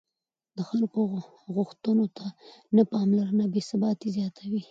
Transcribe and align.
د 0.57 0.59
خلکو 0.69 1.01
غوښتنو 1.55 2.05
ته 2.17 2.25
نه 2.75 2.83
پاملرنه 2.91 3.45
بې 3.53 3.61
ثباتي 3.69 4.07
زیاتوي 4.17 4.59